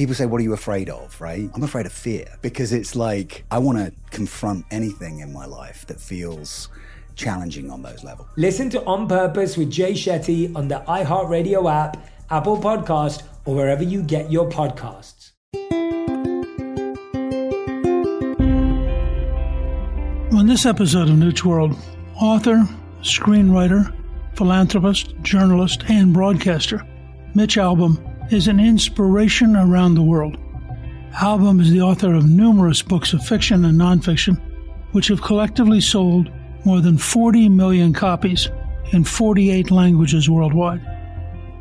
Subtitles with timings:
[0.00, 1.20] people say, What are you afraid of?
[1.20, 1.50] Right?
[1.54, 5.86] I'm afraid of fear because it's like I want to confront anything in my life
[5.88, 6.68] that feels
[7.16, 8.26] challenging on those levels.
[8.36, 11.98] Listen to On Purpose with Jay Shetty on the iHeartRadio app,
[12.30, 15.32] Apple Podcast, or wherever you get your podcasts.
[20.32, 21.76] On this episode of Newt's World,
[22.18, 22.66] author,
[23.02, 23.94] screenwriter,
[24.34, 26.82] philanthropist, journalist, and broadcaster
[27.34, 30.38] Mitch Albom is an inspiration around the world.
[31.14, 34.40] Albom is the author of numerous books of fiction and nonfiction,
[34.92, 36.30] which have collectively sold
[36.64, 38.48] more than 40 million copies
[38.92, 40.80] in 48 languages worldwide.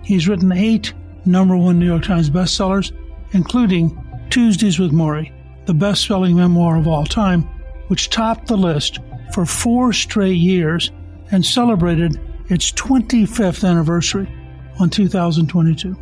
[0.04, 0.94] He's written eight
[1.26, 2.92] number one New York Times bestsellers,
[3.32, 3.98] including
[4.30, 5.32] Tuesdays with Morrie,
[5.66, 7.44] the best selling memoir of all time,
[7.88, 9.00] which topped the list
[9.34, 10.92] for four straight years
[11.32, 12.20] and celebrated
[12.50, 14.32] its 25th anniversary
[14.80, 15.96] on 2022.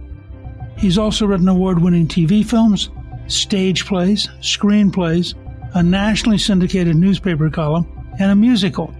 [0.77, 2.89] He's also written award winning TV films,
[3.27, 5.33] stage plays, screenplays,
[5.73, 7.87] a nationally syndicated newspaper column,
[8.19, 8.93] and a musical.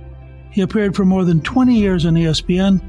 [0.52, 2.82] He appeared for more than 20 years on ESPN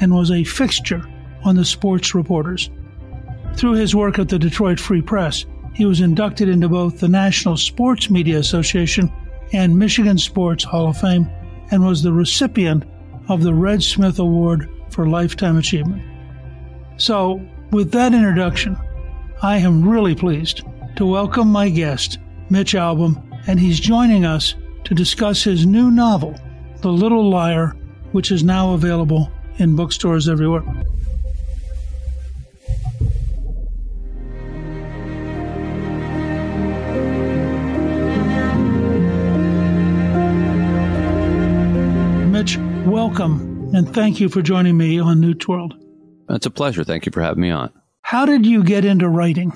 [0.00, 1.02] and was a fixture
[1.44, 2.70] on the sports reporters.
[3.56, 7.56] Through his work at the Detroit Free Press, he was inducted into both the National
[7.56, 9.12] Sports Media Association
[9.52, 11.28] and Michigan Sports Hall of Fame
[11.70, 12.84] and was the recipient
[13.28, 16.02] of the Red Smith Award for Lifetime Achievement.
[16.96, 17.40] So,
[17.74, 18.76] with that introduction,
[19.42, 20.62] I am really pleased
[20.94, 22.18] to welcome my guest,
[22.48, 24.54] Mitch Albom, and he's joining us
[24.84, 26.38] to discuss his new novel,
[26.82, 27.74] The Little Liar,
[28.12, 30.62] which is now available in bookstores everywhere.
[42.30, 42.56] Mitch,
[42.86, 45.83] welcome, and thank you for joining me on Newt's World.
[46.28, 46.84] It's a pleasure.
[46.84, 47.70] Thank you for having me on.
[48.02, 49.52] How did you get into writing?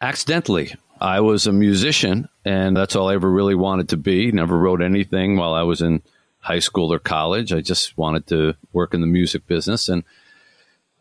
[0.00, 0.74] Accidentally.
[1.00, 4.32] I was a musician, and that's all I ever really wanted to be.
[4.32, 6.02] Never wrote anything while I was in
[6.38, 7.52] high school or college.
[7.52, 9.88] I just wanted to work in the music business.
[9.88, 10.04] And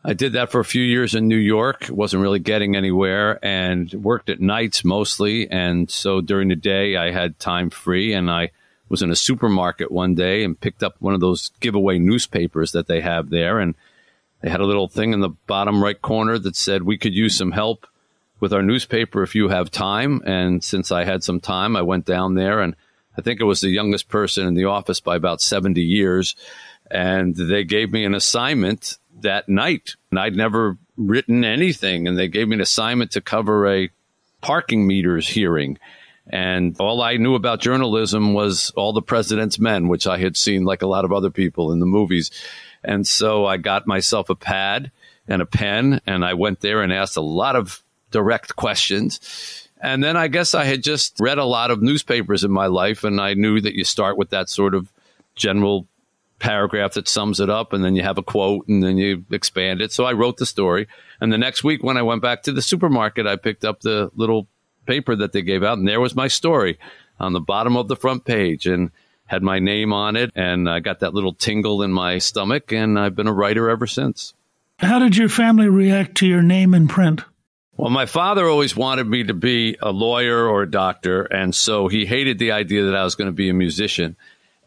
[0.03, 1.88] I did that for a few years in New York.
[1.90, 5.50] Wasn't really getting anywhere and worked at nights mostly.
[5.50, 8.52] And so during the day, I had time free and I
[8.90, 12.88] was in a supermarket one day and picked up one of those giveaway newspapers that
[12.88, 13.59] they have there.
[13.59, 13.76] And
[14.41, 17.35] they had a little thing in the bottom right corner that said we could use
[17.38, 17.88] some help
[18.40, 20.22] with our newspaper if you have time.
[20.25, 22.75] And since I had some time, I went down there and
[23.18, 26.35] I think it was the youngest person in the office by about 70 years.
[26.91, 29.96] And they gave me an assignment that night.
[30.12, 32.07] And I'd never written anything.
[32.07, 33.90] And they gave me an assignment to cover a
[34.41, 35.79] parking meters hearing.
[36.28, 40.66] And all I knew about journalism was all the president's men, which I had seen
[40.66, 42.31] like a lot of other people in the movies.
[42.85, 44.91] And so I got myself a pad
[45.28, 49.70] and a pen and I went there and asked a lot of direct questions.
[49.82, 53.03] And then I guess I had just read a lot of newspapers in my life
[53.03, 54.91] and I knew that you start with that sort of
[55.35, 55.87] general
[56.40, 59.81] paragraph that sums it up and then you have a quote and then you expand
[59.81, 59.91] it.
[59.91, 60.88] So I wrote the story.
[61.20, 64.11] And the next week when I went back to the supermarket, I picked up the
[64.16, 64.47] little
[64.85, 66.78] paper that they gave out and there was my story
[67.20, 68.67] on the bottom of the front page.
[68.67, 68.91] And
[69.26, 73.00] had my name on it, and I got that little tingle in my stomach, and
[73.00, 74.34] I've been a writer ever since.
[74.80, 77.24] How did your family react to your name in print?
[77.78, 81.88] Well, my father always wanted me to be a lawyer or a doctor, and so
[81.88, 84.16] he hated the idea that I was going to be a musician.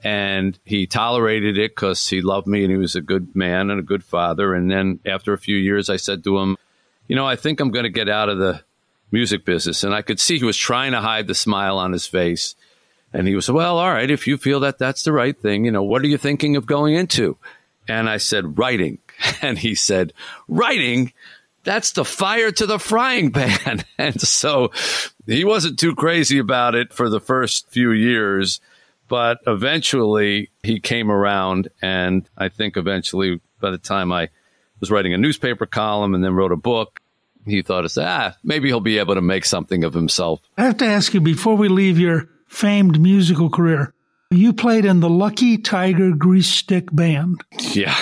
[0.05, 3.81] And he tolerated it because he loved me and he was a good man and
[3.81, 4.55] a good father.
[4.55, 6.57] And then after a few years, I said to him,
[7.09, 8.63] You know, I think I'm going to get out of the
[9.11, 9.83] music business.
[9.83, 12.55] And I could see he was trying to hide the smile on his face.
[13.13, 15.71] And he was, Well, all right, if you feel that that's the right thing, you
[15.71, 17.37] know, what are you thinking of going into?
[17.87, 18.99] And I said, Writing.
[19.43, 20.13] And he said,
[20.47, 21.13] Writing?
[21.65, 23.85] That's the fire to the frying pan.
[23.99, 24.71] and so
[25.27, 28.61] he wasn't too crazy about it for the first few years.
[29.09, 31.69] But eventually he came around.
[31.83, 34.29] And I think eventually, by the time I
[34.81, 37.01] was writing a newspaper column and then wrote a book,
[37.45, 40.41] he thought, ah, maybe he'll be able to make something of himself.
[40.57, 43.95] I have to ask you before we leave your famed musical career,
[44.31, 47.43] you played in the Lucky Tiger Grease Stick Band.
[47.73, 47.97] Yeah.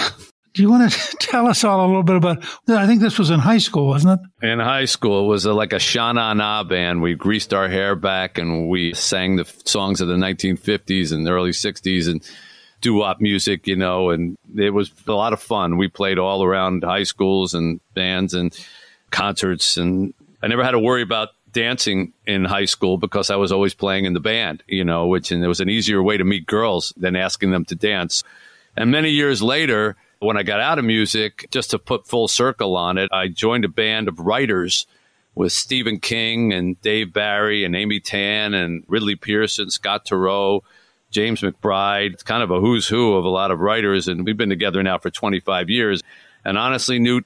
[0.54, 2.44] Do you want to tell us all a little bit about?
[2.69, 4.46] I think this was in high school, wasn't it?
[4.46, 7.02] In high school, it was a, like a Sha Na Na band.
[7.02, 11.31] We greased our hair back and we sang the songs of the 1950s and the
[11.31, 12.26] early 60s and
[12.81, 15.76] doo wop music, you know, and it was a lot of fun.
[15.76, 18.58] We played all around high schools and bands and
[19.10, 23.50] concerts, and I never had to worry about dancing in high school because I was
[23.50, 26.25] always playing in the band, you know, which and it was an easier way to
[26.25, 28.23] meet girls than asking them to dance.
[28.76, 32.76] And many years later, when I got out of music, just to put full circle
[32.76, 34.87] on it, I joined a band of writers
[35.35, 40.61] with Stephen King and Dave Barry and Amy Tan and Ridley Pearson, Scott Turow,
[41.11, 42.12] James McBride.
[42.12, 44.82] It's kind of a who's who of a lot of writers, and we've been together
[44.82, 46.03] now for 25 years.
[46.44, 47.25] And honestly, Newt,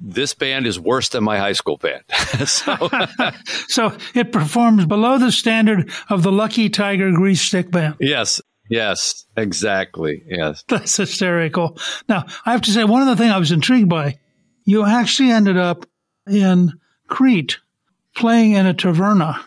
[0.00, 2.02] this band is worse than my high school band.
[2.46, 2.90] so,
[3.68, 7.96] so it performs below the standard of the Lucky Tiger Grease Stick Band.
[8.00, 10.22] Yes, Yes, exactly.
[10.26, 10.64] Yes.
[10.68, 11.78] That's hysterical.
[12.08, 14.18] Now, I have to say, one of the things I was intrigued by,
[14.64, 15.86] you actually ended up
[16.28, 16.72] in
[17.06, 17.58] Crete
[18.16, 19.40] playing in a taverna.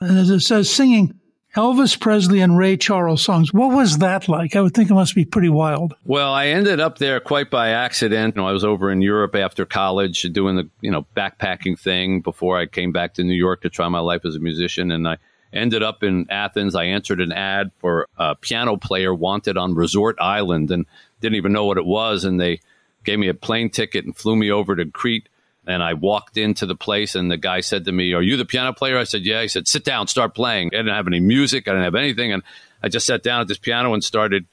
[0.00, 1.20] And as it says, singing
[1.56, 3.52] Elvis Presley and Ray Charles songs.
[3.52, 4.56] What was that like?
[4.56, 5.94] I would think it must be pretty wild.
[6.04, 8.36] Well, I ended up there quite by accident.
[8.36, 12.22] You know, I was over in Europe after college doing the, you know, backpacking thing
[12.22, 14.90] before I came back to New York to try my life as a musician.
[14.90, 15.18] And I
[15.52, 16.74] ended up in Athens.
[16.74, 20.86] I answered an ad for a piano player wanted on Resort Island and
[21.20, 22.24] didn't even know what it was.
[22.24, 22.60] And they
[23.04, 25.28] gave me a plane ticket and flew me over to Crete.
[25.66, 28.44] And I walked into the place, and the guy said to me, Are you the
[28.44, 28.98] piano player?
[28.98, 29.42] I said, Yeah.
[29.42, 30.68] He said, Sit down, start playing.
[30.68, 32.32] I didn't have any music, I didn't have anything.
[32.32, 32.42] And
[32.82, 34.46] I just sat down at this piano and started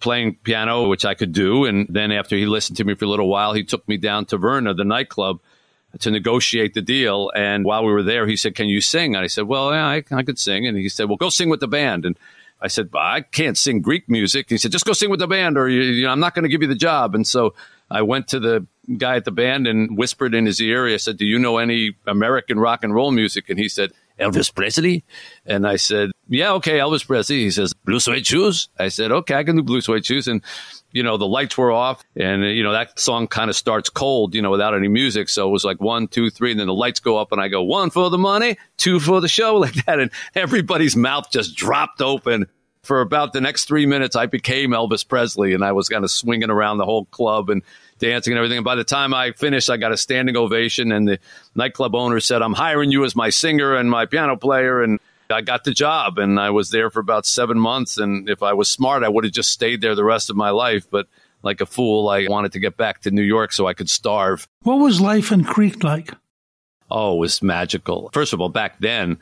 [0.00, 1.64] playing piano, which I could do.
[1.64, 4.26] And then after he listened to me for a little while, he took me down
[4.26, 5.40] to Verna, the nightclub,
[6.00, 7.30] to negotiate the deal.
[7.34, 9.14] And while we were there, he said, Can you sing?
[9.14, 10.66] And I said, Well, yeah, I, I could sing.
[10.66, 12.04] And he said, Well, go sing with the band.
[12.04, 12.18] And
[12.60, 14.50] I said, I can't sing Greek music.
[14.50, 16.48] He said, Just go sing with the band, or you know, I'm not going to
[16.48, 17.14] give you the job.
[17.14, 17.54] And so
[17.92, 18.66] I went to the
[18.96, 20.86] guy at the band and whispered in his ear.
[20.86, 23.48] I said, Do you know any American rock and roll music?
[23.50, 25.04] And he said, Elvis Presley?
[25.46, 27.40] And I said, Yeah, okay, Elvis Presley.
[27.40, 28.68] He says, Blue Suede Shoes?
[28.78, 30.26] I said, Okay, I can do Blue Suede Shoes.
[30.26, 30.42] And
[30.92, 34.34] you know, the lights were off and, you know, that song kind of starts cold,
[34.34, 35.28] you know, without any music.
[35.28, 36.50] So it was like one, two, three.
[36.50, 39.20] And then the lights go up and I go one for the money, two for
[39.20, 39.98] the show like that.
[39.98, 42.46] And everybody's mouth just dropped open.
[42.82, 46.10] For about the next three minutes, I became Elvis Presley and I was kind of
[46.10, 47.62] swinging around the whole club and
[48.00, 48.58] dancing and everything.
[48.58, 51.18] And by the time I finished, I got a standing ovation and the
[51.54, 54.82] nightclub owner said, I'm hiring you as my singer and my piano player.
[54.82, 54.98] And
[55.30, 57.98] I got the job and I was there for about seven months.
[57.98, 60.50] And if I was smart, I would have just stayed there the rest of my
[60.50, 60.88] life.
[60.90, 61.06] But
[61.44, 64.48] like a fool, I wanted to get back to New York so I could starve.
[64.62, 66.12] What was life in Crete like?
[66.90, 68.10] Oh, it was magical.
[68.12, 69.18] First of all, back then,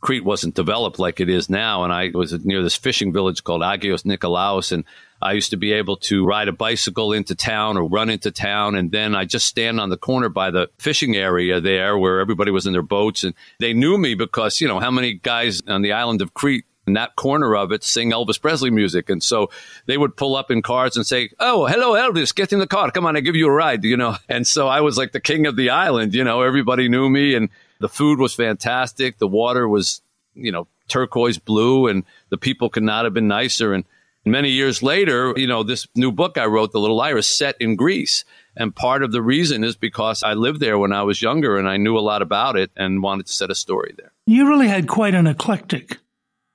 [0.00, 1.84] Crete wasn't developed like it is now.
[1.84, 4.70] And I was near this fishing village called Agios Nikolaos.
[4.70, 4.84] And
[5.20, 8.76] I used to be able to ride a bicycle into town or run into town.
[8.76, 12.52] And then I just stand on the corner by the fishing area there where everybody
[12.52, 13.24] was in their boats.
[13.24, 16.64] And they knew me because, you know, how many guys on the island of Crete
[16.86, 19.10] in that corner of it sing Elvis Presley music.
[19.10, 19.50] And so
[19.86, 22.90] they would pull up in cars and say, Oh, hello, Elvis, get in the car.
[22.90, 24.16] Come on, I give you a ride, you know.
[24.28, 27.34] And so I was like the king of the island, you know, everybody knew me
[27.34, 29.18] and the food was fantastic.
[29.18, 30.02] The water was,
[30.34, 33.72] you know, turquoise blue and the people could not have been nicer.
[33.72, 33.84] And
[34.24, 37.56] many years later, you know, this new book I wrote, The Little Liar is, set
[37.60, 38.24] in Greece.
[38.56, 41.68] And part of the reason is because I lived there when I was younger and
[41.68, 44.12] I knew a lot about it and wanted to set a story there.
[44.26, 45.98] You really had quite an eclectic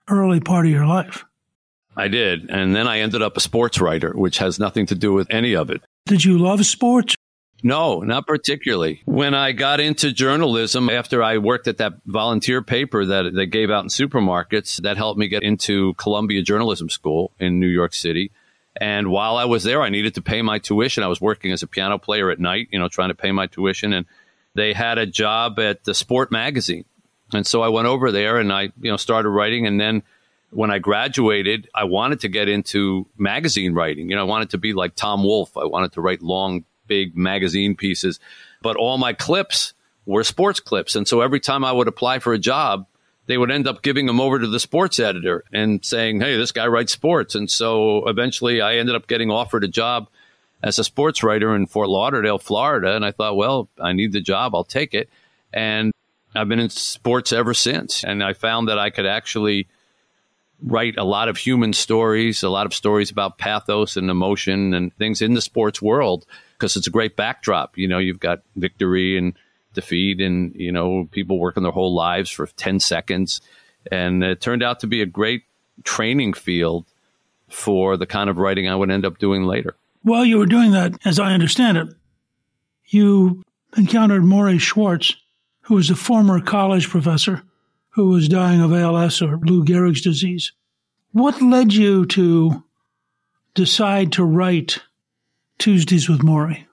[0.10, 1.26] early part of your life.
[1.96, 2.50] I did.
[2.50, 5.56] And then I ended up a sports writer, which has nothing to do with any
[5.56, 5.82] of it.
[6.06, 7.16] Did you love sports?
[7.66, 9.02] No, not particularly.
[9.06, 13.72] When I got into journalism, after I worked at that volunteer paper that they gave
[13.72, 18.32] out in supermarkets, that helped me get into Columbia Journalism School in New York City.
[18.76, 21.04] And while I was there, I needed to pay my tuition.
[21.04, 23.48] I was working as a piano player at night, you know, trying to pay my
[23.48, 23.94] tuition.
[23.94, 24.06] And
[24.56, 26.84] they had a job at the Sport magazine.
[27.34, 29.66] And so I went over there and I, you know, started writing.
[29.66, 30.04] And then
[30.50, 34.10] when I graduated, I wanted to get into magazine writing.
[34.10, 35.56] You know, I wanted to be like Tom Wolfe.
[35.56, 38.20] I wanted to write long, big magazine pieces,
[38.62, 39.74] but all my clips
[40.06, 40.96] were sports clips.
[40.96, 42.88] And so every time I would apply for a job,
[43.26, 46.52] they would end up giving them over to the sports editor and saying, Hey, this
[46.52, 47.36] guy writes sports.
[47.36, 50.10] And so eventually I ended up getting offered a job
[50.62, 52.96] as a sports writer in Fort Lauderdale, Florida.
[52.96, 54.56] And I thought, well, I need the job.
[54.56, 55.10] I'll take it.
[55.54, 55.94] And
[56.36, 58.04] I've been in sports ever since.
[58.04, 59.68] And I found that I could actually
[60.62, 64.96] write a lot of human stories, a lot of stories about pathos and emotion and
[64.96, 66.26] things in the sports world
[66.64, 67.78] because it's a great backdrop.
[67.78, 69.34] You know, you've got victory and
[69.74, 73.42] defeat and, you know, people working their whole lives for 10 seconds.
[73.92, 75.44] And it turned out to be a great
[75.84, 76.86] training field
[77.50, 79.76] for the kind of writing I would end up doing later.
[80.04, 81.90] While you were doing that, as I understand it,
[82.86, 83.44] you
[83.76, 85.18] encountered Morrie Schwartz,
[85.64, 87.44] who was a former college professor
[87.90, 90.54] who was dying of ALS or Lou Gehrig's disease.
[91.12, 92.64] What led you to
[93.54, 94.80] decide to write
[95.64, 96.66] Tuesdays with Morrie?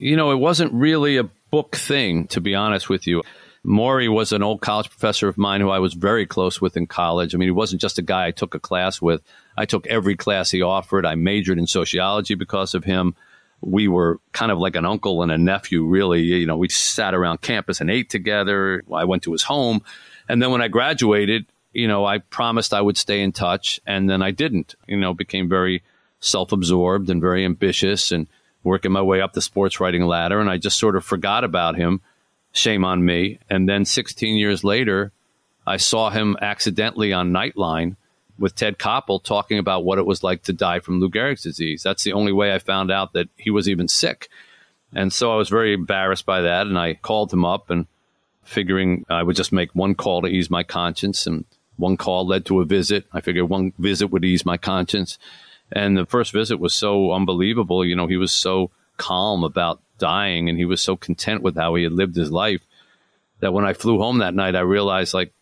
[0.00, 3.22] You know, it wasn't really a book thing, to be honest with you.
[3.64, 6.88] Morrie was an old college professor of mine who I was very close with in
[6.88, 7.36] college.
[7.36, 9.22] I mean, he wasn't just a guy I took a class with.
[9.56, 11.06] I took every class he offered.
[11.06, 13.14] I majored in sociology because of him.
[13.60, 16.22] We were kind of like an uncle and a nephew, really.
[16.22, 18.82] You know, we sat around campus and ate together.
[18.92, 19.84] I went to his home.
[20.28, 24.10] And then when I graduated, you know, I promised I would stay in touch, and
[24.10, 24.74] then I didn't.
[24.88, 25.84] You know, became very
[26.20, 28.26] self-absorbed and very ambitious, and
[28.62, 31.76] working my way up the sports writing ladder, and I just sort of forgot about
[31.76, 32.00] him.
[32.52, 33.38] Shame on me.
[33.48, 35.12] And then 16 years later,
[35.66, 37.96] I saw him accidentally on Nightline
[38.38, 41.82] with Ted Koppel talking about what it was like to die from Lou Gehrig's disease.
[41.82, 44.28] That's the only way I found out that he was even sick.
[44.92, 47.86] And so I was very embarrassed by that, and I called him up and
[48.42, 51.26] figuring I would just make one call to ease my conscience.
[51.26, 51.44] And
[51.76, 53.06] one call led to a visit.
[53.12, 55.18] I figured one visit would ease my conscience.
[55.72, 57.84] And the first visit was so unbelievable.
[57.84, 61.74] You know, he was so calm about dying and he was so content with how
[61.74, 62.62] he had lived his life
[63.40, 65.32] that when I flew home that night, I realized like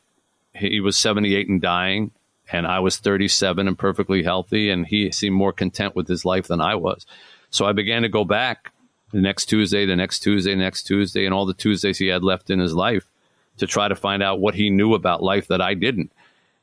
[0.54, 2.10] he was 78 and dying
[2.50, 4.70] and I was 37 and perfectly healthy.
[4.70, 7.06] And he seemed more content with his life than I was.
[7.50, 8.72] So I began to go back
[9.12, 12.50] the next Tuesday, the next Tuesday, next Tuesday, and all the Tuesdays he had left
[12.50, 13.08] in his life
[13.56, 16.12] to try to find out what he knew about life that I didn't.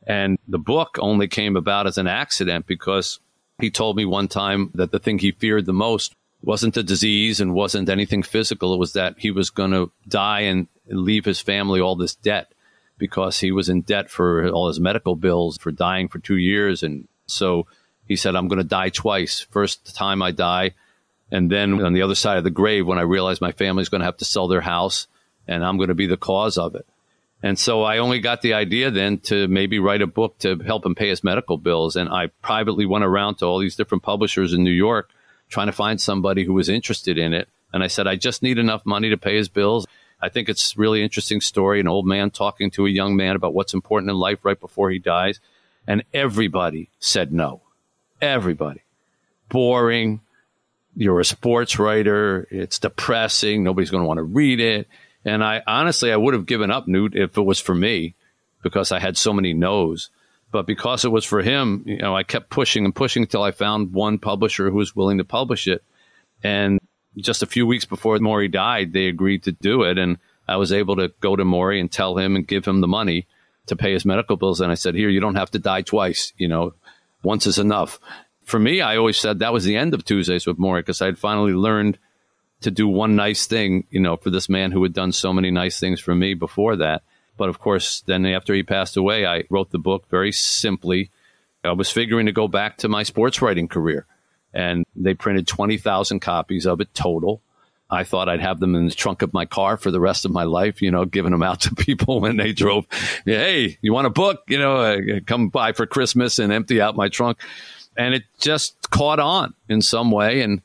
[0.08, 3.20] And the book only came about as an accident because
[3.60, 7.42] he told me one time that the thing he feared the most wasn't a disease
[7.42, 8.74] and wasn't anything physical.
[8.74, 12.52] It was that he was going to die and leave his family all this debt
[12.98, 16.84] because he was in debt for all his medical bills for dying for two years.
[16.84, 17.68] And so
[18.06, 19.42] he said, I'm going to die twice.
[19.42, 20.72] First time I die,
[21.32, 24.02] and then on the other side of the grave, when I realize my family's going
[24.02, 25.08] to have to sell their house
[25.48, 26.88] and I'm going to be the cause of it.
[27.44, 30.86] And so I only got the idea then to maybe write a book to help
[30.86, 31.96] him pay his medical bills.
[31.96, 35.10] And I privately went around to all these different publishers in New York
[35.50, 37.48] trying to find somebody who was interested in it.
[37.72, 39.86] And I said, I just need enough money to pay his bills.
[40.22, 41.80] I think it's really interesting story.
[41.80, 44.90] An old man talking to a young man about what's important in life right before
[44.90, 45.40] he dies.
[45.86, 47.62] And everybody said no.
[48.22, 48.82] Everybody.
[49.50, 50.22] Boring
[50.96, 52.48] you're a sports writer.
[52.50, 53.64] It's depressing.
[53.64, 54.88] Nobody's going to want to read it.
[55.26, 58.16] And I honestly, I would have given up Newt if it was for me
[58.62, 60.10] because I had so many no's.
[60.52, 63.52] But because it was for him, you know, I kept pushing and pushing until I
[63.52, 65.84] found one publisher who was willing to publish it.
[66.44, 66.80] And
[67.18, 69.98] just a few weeks before Morrie died, they agreed to do it.
[69.98, 70.18] And
[70.48, 73.28] I was able to go to Morrie and tell him and give him the money
[73.66, 74.62] to pay his medical bills.
[74.62, 76.32] And I said, here, you don't have to die twice.
[76.38, 76.74] You know,
[77.24, 78.00] once is enough
[78.46, 81.08] for me, I always said that was the end of Tuesdays with Morrie because I
[81.08, 81.98] had finally learned
[82.62, 85.52] to do one nice thing, you know, for this man who had done so many
[85.52, 87.04] nice things for me before that.
[87.38, 91.12] But of course, then after he passed away, I wrote the book very simply.
[91.64, 94.06] I was figuring to go back to my sports writing career,
[94.54, 97.42] and they printed 20,000 copies of it total.
[97.90, 100.32] I thought I'd have them in the trunk of my car for the rest of
[100.32, 102.86] my life, you know, giving them out to people when they drove.
[103.26, 104.44] Hey, you want a book?
[104.48, 107.38] You know, uh, come by for Christmas and empty out my trunk
[107.98, 110.62] and it just caught on in some way and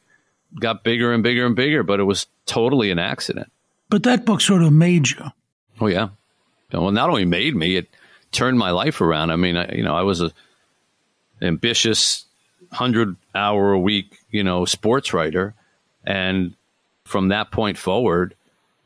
[0.58, 3.50] got bigger and bigger and bigger, but it was totally an accident.
[3.88, 5.24] But that book sort of made you.
[5.80, 6.10] Oh yeah.
[6.72, 7.88] Well, not only made me, it
[8.32, 9.30] turned my life around.
[9.30, 10.32] I mean, I, you know, I was a
[11.42, 12.24] ambitious
[12.70, 15.54] hundred hour a week, you know, sports writer,
[16.04, 16.54] and
[17.04, 18.36] from that point forward,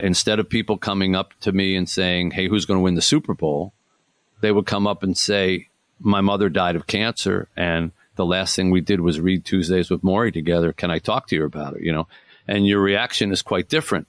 [0.01, 3.03] instead of people coming up to me and saying, "Hey, who's going to win the
[3.03, 3.73] Super Bowl?"
[4.41, 5.69] they would come up and say,
[6.01, 10.03] "My mother died of cancer, and the last thing we did was read Tuesdays with
[10.03, 10.73] Morrie together.
[10.73, 11.83] Can I talk to you about it?
[11.83, 12.09] You know,
[12.47, 14.07] and your reaction is quite different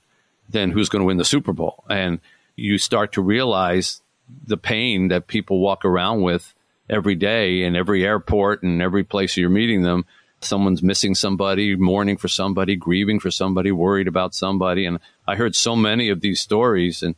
[0.50, 1.83] than who's going to win the Super Bowl.
[1.89, 2.19] And
[2.55, 4.01] you start to realize
[4.45, 6.53] the pain that people walk around with
[6.89, 10.05] every day in every airport and every place you're meeting them.
[10.41, 14.85] Someone's missing somebody, mourning for somebody, grieving for somebody, worried about somebody.
[14.85, 17.15] And I heard so many of these stories and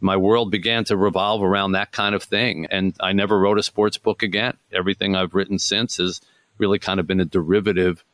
[0.00, 2.66] my world began to revolve around that kind of thing.
[2.70, 4.56] And I never wrote a sports book again.
[4.72, 6.20] Everything I've written since has
[6.58, 8.04] really kind of been a derivative,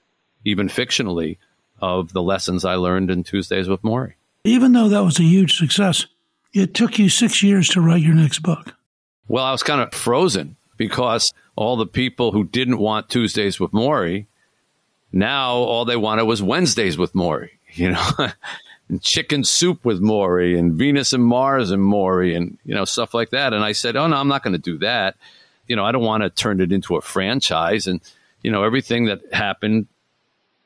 [0.45, 1.39] even fictionally,
[1.81, 4.15] of the lessons I learned in Tuesdays with Morrie.
[4.45, 6.07] Even though that was a huge success,
[6.53, 8.75] it took you six years to write your next book.
[9.27, 13.73] Well, I was kind of frozen because all the people who didn't want Tuesdays with
[13.73, 14.27] Morrie,
[15.13, 18.29] now all they wanted was Wednesdays with Morrie, you know,
[18.89, 23.15] and chicken soup with Morrie and Venus and Mars and Morrie and, you know, stuff
[23.15, 23.53] like that.
[23.53, 25.17] And I said, oh, no, I'm not going to do that.
[25.67, 27.87] You know, I don't want to turn it into a franchise.
[27.87, 28.01] And,
[28.43, 29.87] you know, everything that happened,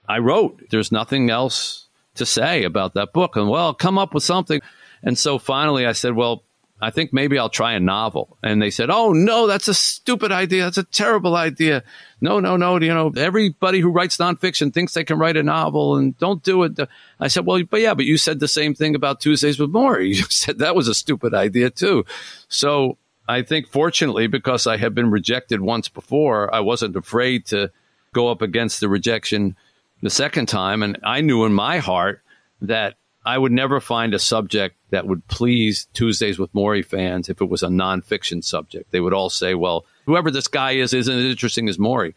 [0.08, 0.70] I wrote.
[0.70, 3.36] There's nothing else to say about that book.
[3.36, 4.60] And, well, come up with something.
[5.02, 6.42] And so finally I said, well,
[6.80, 8.38] I think maybe I'll try a novel.
[8.42, 10.64] And they said, Oh, no, that's a stupid idea.
[10.64, 11.82] That's a terrible idea.
[12.20, 12.78] No, no, no.
[12.78, 16.62] You know, everybody who writes nonfiction thinks they can write a novel and don't do
[16.62, 16.78] it.
[17.18, 20.14] I said, Well, but yeah, but you said the same thing about Tuesdays with Morrie.
[20.18, 22.04] You said that was a stupid idea too.
[22.48, 22.96] So
[23.28, 27.70] I think fortunately, because I had been rejected once before, I wasn't afraid to
[28.12, 29.56] go up against the rejection
[30.00, 30.82] the second time.
[30.82, 32.22] And I knew in my heart
[32.62, 32.94] that
[33.24, 37.48] I would never find a subject that would please Tuesdays with Morrie fans if it
[37.48, 38.90] was a nonfiction subject.
[38.90, 42.14] They would all say, well, whoever this guy is isn't as interesting as Morrie.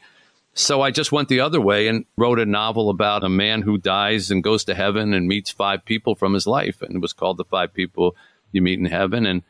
[0.54, 3.78] So I just went the other way and wrote a novel about a man who
[3.78, 6.82] dies and goes to heaven and meets five people from his life.
[6.82, 8.16] And it was called The Five People
[8.52, 9.26] You Meet in Heaven.
[9.26, 9.44] And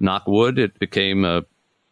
[0.00, 1.44] knock wood, it became a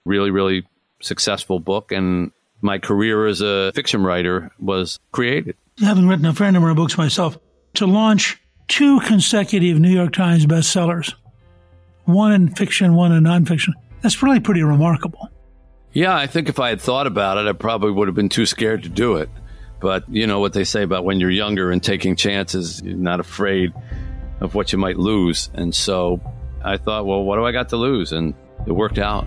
[0.05, 0.67] really, really
[1.01, 1.93] successful book.
[1.93, 5.57] And my career as a fiction writer was created.
[5.79, 7.39] Having written a fair number of books myself,
[7.75, 11.15] to launch two consecutive New York Times bestsellers,
[12.05, 13.73] one in fiction, one in nonfiction.
[14.03, 15.31] That's really pretty remarkable.
[15.93, 18.47] Yeah, I think if I had thought about it, I probably would have been too
[18.47, 19.29] scared to do it.
[19.81, 23.21] But you know what they say about when you're younger and taking chances, you're not
[23.21, 23.73] afraid
[24.41, 25.51] of what you might lose.
[25.55, 26.21] And so
[26.63, 28.13] I thought, well, what do I got to lose?
[28.13, 28.35] And
[28.67, 29.27] it worked out.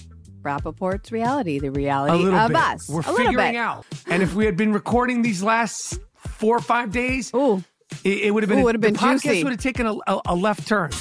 [0.41, 2.57] Rapaport's reality, the reality of bit.
[2.57, 2.89] us.
[2.89, 3.85] We're a figuring out.
[4.07, 7.63] And if we had been recording these last four or five days, Ooh.
[8.03, 9.43] It, it would have been, Ooh, would have been the podcast juicy.
[9.43, 10.91] would have taken a, a, a left turn.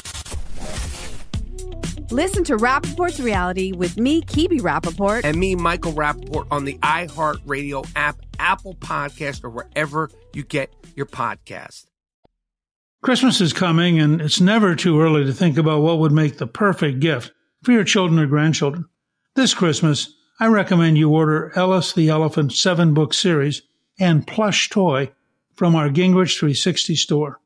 [2.10, 5.24] Listen to Rapaport's reality with me, Kibi Rapaport.
[5.24, 11.06] And me, Michael Rapaport, on the iHeartRadio app, Apple Podcast, or wherever you get your
[11.06, 11.86] podcast.
[13.02, 16.48] Christmas is coming, and it's never too early to think about what would make the
[16.48, 18.86] perfect gift for your children or grandchildren.
[19.40, 23.62] This Christmas, I recommend you order Ellis the Elephant seven book series
[23.98, 25.12] and plush toy
[25.54, 27.40] from our Gingrich 360 store.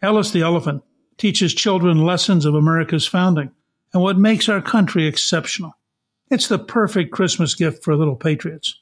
[0.00, 0.84] Ellis the Elephant
[1.18, 3.50] teaches children lessons of America's founding
[3.92, 5.76] and what makes our country exceptional.
[6.30, 8.78] It's the perfect Christmas gift for little patriots.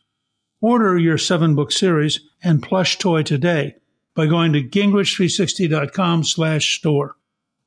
[0.60, 3.76] Order your seven book series and plush toy today
[4.14, 7.16] by going to gingrich360.com slash store.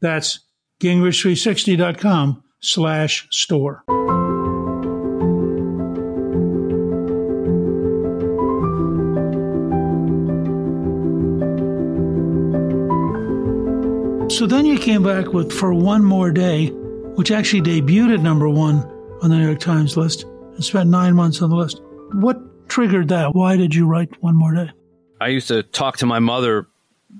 [0.01, 0.41] That's
[0.79, 3.83] gingrich360.com slash store.
[14.33, 18.49] So then you came back with For One More Day, which actually debuted at number
[18.49, 18.77] one
[19.21, 21.79] on the New York Times list and spent nine months on the list.
[22.13, 23.35] What triggered that?
[23.35, 24.71] Why did you write One More Day?
[25.21, 26.65] I used to talk to my mother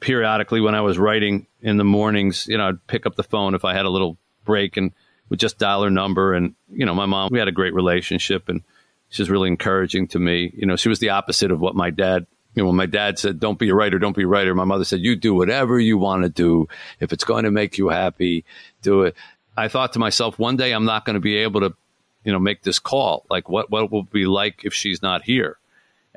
[0.02, 2.48] periodically when I was writing in the mornings.
[2.48, 4.92] You know, I'd pick up the phone if I had a little break and
[5.30, 6.34] would just dial her number.
[6.34, 8.64] And, you know, my mom, we had a great relationship and
[9.10, 10.52] she was really encouraging to me.
[10.56, 13.18] You know, she was the opposite of what my dad you know, when my dad
[13.18, 15.80] said, don't be a writer, don't be a writer, my mother said, you do whatever
[15.80, 16.68] you want to do.
[17.00, 18.46] If it's going to make you happy,
[18.82, 19.16] do it.
[19.58, 21.76] I thought to myself, one day I'm not going to be able to,
[22.24, 23.26] you know, make this call.
[23.30, 25.58] Like what, what will be like if she's not here?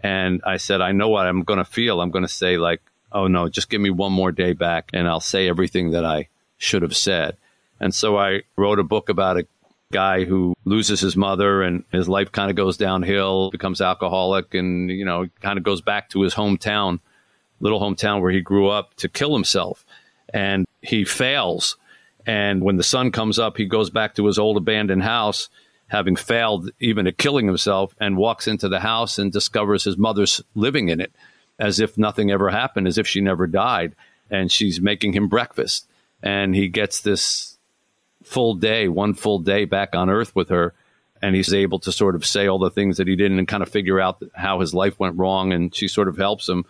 [0.03, 2.01] And I said, I know what I'm going to feel.
[2.01, 5.09] I'm going to say like, oh no, just give me one more day back and
[5.09, 7.37] I'll say everything that I should have said.
[7.81, 9.47] And so I wrote a book about a
[9.93, 14.91] guy who loses his mother and his life kind of goes downhill, becomes alcoholic, and,
[14.91, 17.01] you know, kind of goes back to his hometown,
[17.61, 19.85] little hometown where he grew up to kill himself.
[20.35, 21.77] And he fails.
[22.27, 25.49] And when the sun comes up, he goes back to his old abandoned house,
[25.89, 30.43] having failed even at killing himself, and walks into the house and discovers his mother's
[30.55, 31.13] living in it
[31.59, 33.95] as if nothing ever happened, as if she never died.
[34.31, 35.89] And she's making him breakfast.
[36.23, 37.56] And he gets this
[38.27, 40.75] full day, one full day back on earth with her.
[41.23, 43.63] And he's able to sort of say all the things that he didn't and kind
[43.63, 45.53] of figure out how his life went wrong.
[45.53, 46.67] And she sort of helps him.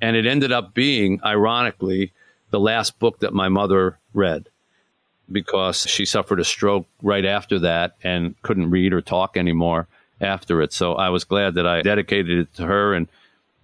[0.00, 2.12] And it ended up being, ironically,
[2.50, 4.48] the last book that my mother read
[5.30, 9.88] because she suffered a stroke right after that and couldn't read or talk anymore
[10.20, 10.72] after it.
[10.72, 13.08] So I was glad that I dedicated it to her and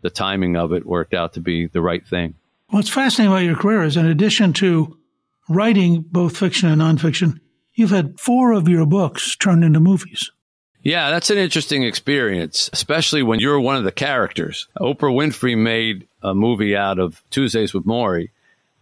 [0.03, 2.35] the timing of it worked out to be the right thing.
[2.71, 4.98] What's fascinating about your career is in addition to
[5.49, 7.41] writing both fiction and nonfiction,
[7.75, 10.31] you've had four of your books turned into movies.
[10.83, 14.69] Yeah, that's an interesting experience, especially when you're one of the characters.
[14.79, 18.31] Oprah Winfrey made a movie out of Tuesdays with Morrie,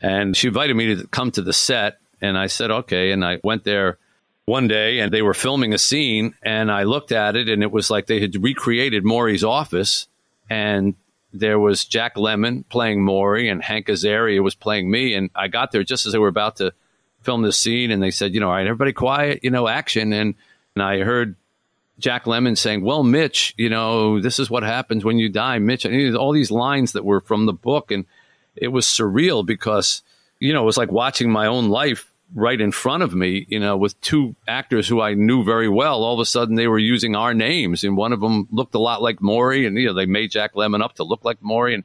[0.00, 3.12] and she invited me to come to the set, and I said, okay.
[3.12, 3.98] And I went there
[4.44, 7.72] one day, and they were filming a scene, and I looked at it, and it
[7.72, 10.06] was like they had recreated Morrie's office,
[10.50, 10.94] and
[11.38, 15.14] there was Jack Lemmon playing Morrie and Hank Azaria was playing me.
[15.14, 16.72] And I got there just as they were about to
[17.22, 17.90] film this scene.
[17.90, 20.12] And they said, you know, all right, everybody quiet, you know, action.
[20.12, 20.34] And,
[20.74, 21.36] and I heard
[21.98, 25.84] Jack Lemmon saying, well, Mitch, you know, this is what happens when you die, Mitch.
[25.84, 27.90] And all these lines that were from the book.
[27.90, 28.04] And
[28.54, 30.02] it was surreal because,
[30.38, 33.60] you know, it was like watching my own life right in front of me, you
[33.60, 36.02] know, with two actors who I knew very well.
[36.02, 38.80] All of a sudden, they were using our names, and one of them looked a
[38.80, 41.74] lot like Morrie, and you know, they made Jack Lemmon up to look like Morrie,
[41.74, 41.84] and,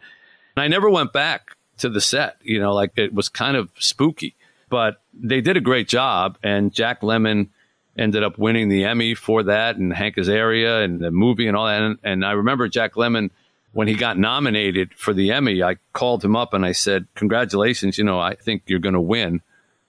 [0.56, 2.38] and I never went back to the set.
[2.42, 4.36] You know, like it was kind of spooky,
[4.70, 7.50] but they did a great job, and Jack Lemmon
[7.98, 11.68] ended up winning the Emmy for that, and Hank Azaria, and the movie, and all
[11.68, 11.82] that.
[11.82, 13.30] And, and I remember Jack Lemmon
[13.74, 15.62] when he got nominated for the Emmy.
[15.64, 17.98] I called him up and I said, "Congratulations!
[17.98, 19.42] You know, I think you're going to win."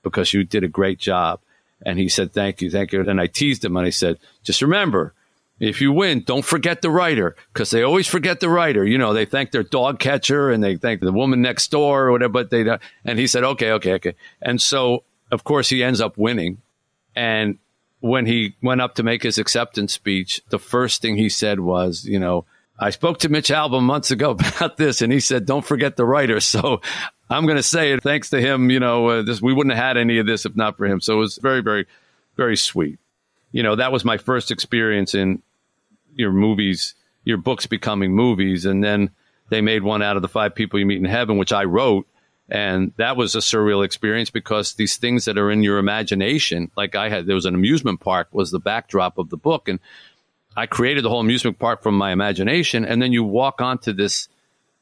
[0.03, 1.41] Because you did a great job.
[1.85, 3.09] And he said, thank you, thank you.
[3.09, 5.15] And I teased him and I said, just remember,
[5.59, 8.85] if you win, don't forget the writer because they always forget the writer.
[8.85, 12.13] You know, they thank their dog catcher and they thank the woman next door or
[12.13, 12.67] whatever, but they.
[13.05, 14.15] And he said, okay, okay, okay.
[14.41, 16.59] And so, of course, he ends up winning.
[17.15, 17.59] And
[18.01, 22.05] when he went up to make his acceptance speech, the first thing he said was,
[22.05, 22.45] you know,
[22.79, 26.05] I spoke to Mitch Albom months ago about this, and he said, "Don't forget the
[26.05, 26.81] writer." So
[27.33, 28.03] I'm going to say it.
[28.03, 30.55] Thanks to him, you know, uh, this, we wouldn't have had any of this if
[30.55, 31.01] not for him.
[31.01, 31.87] So it was very, very,
[32.37, 32.99] very sweet.
[33.53, 35.43] You know, that was my first experience in
[36.15, 38.67] your movies, your books becoming movies.
[38.67, 39.11] And then
[39.49, 42.07] they made one out of the five people you meet in heaven, which I wrote.
[42.51, 46.95] And that was a surreal experience because these things that are in your imagination, like
[46.95, 49.69] I had, there was an amusement park was the backdrop of the book.
[49.69, 49.81] And
[50.55, 52.85] I created the whole amusement park from my imagination.
[52.85, 54.29] And then you walk onto this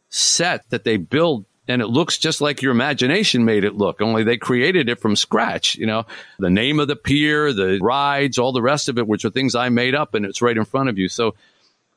[0.08, 4.24] set that they build and it looks just like your imagination made it look, only
[4.24, 5.76] they created it from scratch.
[5.76, 6.04] You know,
[6.38, 9.54] the name of the pier, the rides, all the rest of it, which are things
[9.54, 11.08] I made up and it's right in front of you.
[11.08, 11.34] So,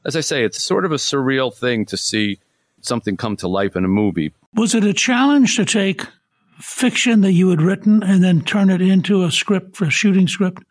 [0.06, 2.40] as I say, it's sort of a surreal thing to see
[2.82, 4.32] something come to life in a movie.
[4.54, 6.06] Was it a challenge to take
[6.60, 10.28] fiction that you had written and then turn it into a script for a shooting
[10.28, 10.64] script?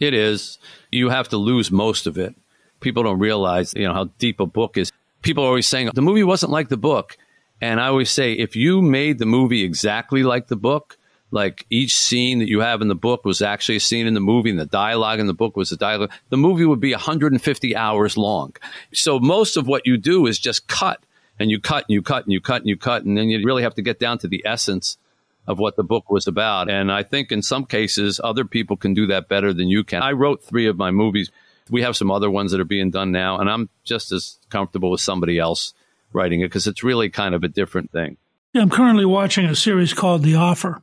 [0.00, 0.58] It is.
[0.90, 2.34] You have to lose most of it.
[2.80, 4.90] People don't realize, you know, how deep a book is.
[5.22, 7.16] People are always saying the movie wasn't like the book.
[7.60, 10.96] And I always say, if you made the movie exactly like the book,
[11.30, 14.20] like each scene that you have in the book was actually a scene in the
[14.20, 17.76] movie and the dialogue in the book was a dialogue, the movie would be 150
[17.76, 18.54] hours long.
[18.92, 21.04] So most of what you do is just cut
[21.38, 23.04] and you cut and you cut and you cut and you cut.
[23.04, 24.98] And then you really have to get down to the essence
[25.46, 26.68] of what the book was about.
[26.70, 30.02] And I think in some cases, other people can do that better than you can.
[30.02, 31.30] I wrote three of my movies.
[31.70, 34.90] We have some other ones that are being done now, and I'm just as comfortable
[34.90, 35.72] with somebody else
[36.12, 38.16] writing it because it's really kind of a different thing.
[38.54, 40.82] I'm currently watching a series called The Offer,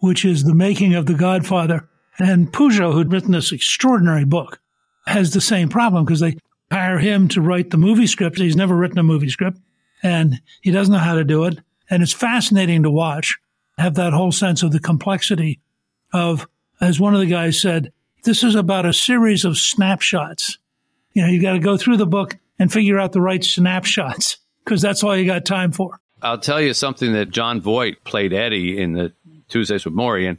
[0.00, 1.88] which is the making of The Godfather.
[2.18, 4.60] And Puzo, who'd written this extraordinary book,
[5.06, 6.36] has the same problem because they
[6.70, 8.38] hire him to write the movie script.
[8.38, 9.58] He's never written a movie script
[10.02, 11.58] and he doesn't know how to do it.
[11.88, 13.38] And it's fascinating to watch,
[13.78, 15.60] have that whole sense of the complexity
[16.12, 16.48] of,
[16.80, 17.92] as one of the guys said,
[18.24, 20.58] this is about a series of snapshots.
[21.12, 24.38] You know, you've got to go through the book and figure out the right snapshots
[24.68, 25.98] because that's all you got time for.
[26.20, 29.12] I'll tell you something that Jon Voight played Eddie in the
[29.48, 30.38] Tuesdays with Morrie, and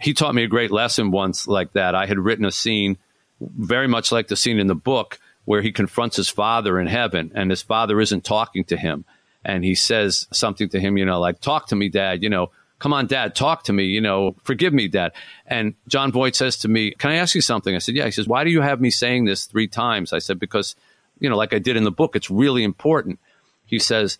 [0.00, 1.94] he taught me a great lesson once like that.
[1.94, 2.96] I had written a scene
[3.40, 7.32] very much like the scene in the book where he confronts his father in heaven,
[7.34, 9.04] and his father isn't talking to him.
[9.44, 12.50] And he says something to him, you know, like, talk to me, dad, you know,
[12.78, 15.12] come on, dad, talk to me, you know, forgive me, dad.
[15.46, 17.74] And Jon Voight says to me, can I ask you something?
[17.74, 18.06] I said, yeah.
[18.06, 20.12] He says, why do you have me saying this three times?
[20.12, 20.74] I said, because,
[21.20, 23.20] you know, like I did in the book, it's really important.
[23.66, 24.18] He says,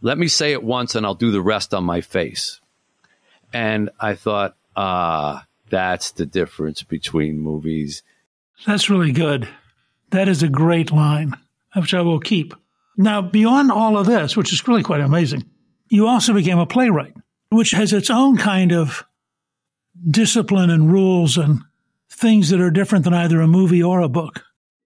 [0.00, 2.60] let me say it once and I'll do the rest on my face.
[3.52, 8.02] And I thought, ah, that's the difference between movies.
[8.66, 9.48] That's really good.
[10.10, 11.34] That is a great line,
[11.74, 12.54] which I will keep.
[12.96, 15.44] Now, beyond all of this, which is really quite amazing,
[15.88, 17.14] you also became a playwright,
[17.50, 19.04] which has its own kind of
[20.10, 21.60] discipline and rules and
[22.10, 24.44] things that are different than either a movie or a book.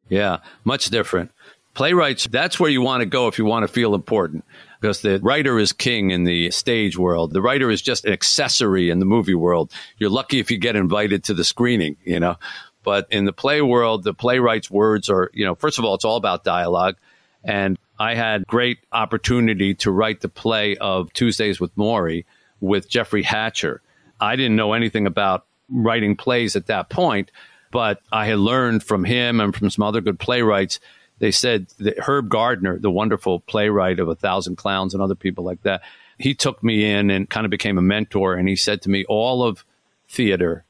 [0.09, 1.31] Yeah, much different.
[1.75, 4.45] Playwrights, that's where you want to go if you want to feel important
[4.81, 7.33] because the writer is king in the stage world.
[7.33, 9.73] The writer is just an accessory in the movie world.
[9.97, 12.37] You're lucky if you get invited to the screening, you know.
[12.83, 16.05] But in the play world, the playwright's words are, you know, first of all, it's
[16.05, 16.97] all about dialogue.
[17.45, 22.25] And I had great opportunity to write the play of Tuesdays with Morrie
[22.61, 23.81] with Jeffrey Hatcher.
[24.21, 27.31] I didn't know anything about writing plays at that point,
[27.71, 30.81] but I had learned from him and from some other good playwrights
[31.23, 35.45] they said that Herb Gardner, the wonderful playwright of A Thousand Clowns and other people
[35.45, 35.83] like that,
[36.19, 38.35] he took me in and kind of became a mentor.
[38.35, 39.65] And he said to me, all of
[40.09, 40.65] theater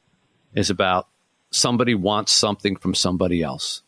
[0.52, 1.08] is about
[1.50, 3.80] somebody wants something from somebody else.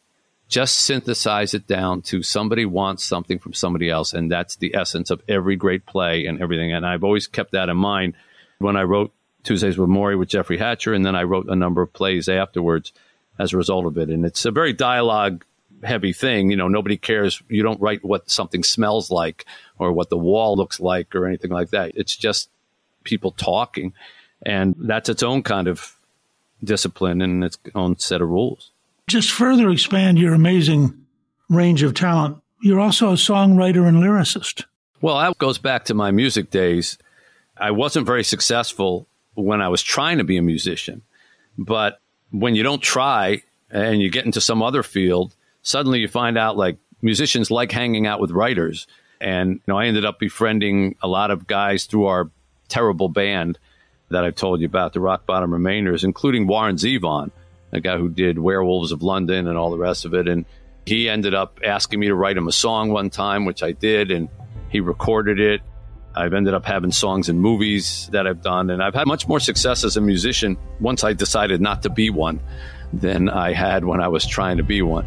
[0.48, 4.14] Just synthesize it down to somebody wants something from somebody else.
[4.14, 6.72] And that's the essence of every great play and everything.
[6.72, 8.14] And I've always kept that in mind
[8.58, 10.94] when I wrote Tuesdays with Morrie with Jeffrey Hatcher.
[10.94, 12.94] And then I wrote a number of plays afterwards
[13.38, 14.08] as a result of it.
[14.08, 15.44] And it's a very dialogue
[15.82, 16.50] heavy thing.
[16.50, 17.42] You know, nobody cares.
[17.48, 19.44] You don't write what something smells like
[19.78, 21.92] or what the wall looks like or anything like that.
[21.94, 22.48] It's just
[23.04, 23.92] people talking.
[24.44, 25.96] And that's its own kind of
[26.62, 28.70] discipline and its own set of rules.
[29.06, 31.06] Just further expand your amazing
[31.50, 32.38] range of talent.
[32.62, 34.64] You're also a songwriter and lyricist.
[35.00, 36.96] Well, that goes back to my music days.
[37.58, 41.02] I wasn't very successful when I was trying to be a musician.
[41.58, 46.38] But when you don't try and you get into some other field, suddenly you find
[46.38, 48.86] out like musicians like hanging out with writers.
[49.20, 52.30] And you know, I ended up befriending a lot of guys through our
[52.68, 53.58] terrible band
[54.10, 57.32] that I've told you about, the Rock Bottom Remainders, including Warren Zevon,
[57.72, 60.28] a guy who did Werewolves of London and all the rest of it.
[60.28, 60.44] And
[60.86, 64.10] he ended up asking me to write him a song one time, which I did,
[64.10, 64.28] and
[64.68, 65.62] he recorded it.
[66.14, 69.40] I've ended up having songs in movies that I've done, and I've had much more
[69.40, 72.40] success as a musician once I decided not to be one
[72.92, 75.06] than I had when I was trying to be one.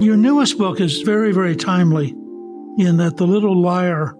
[0.00, 2.08] Your newest book is very, very timely
[2.78, 4.14] in that The Little Liar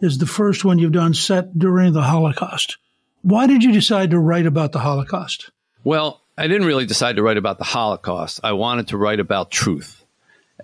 [0.00, 2.78] is the first one you've done set during the Holocaust.
[3.22, 5.50] Why did you decide to write about the Holocaust?
[5.82, 8.40] Well, I didn't really decide to write about the Holocaust.
[8.44, 10.04] I wanted to write about truth.